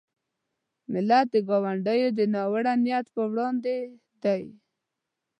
[0.91, 3.75] ملت د ګاونډیو د ناوړه نیت په وړاندې
[4.23, 4.43] دی.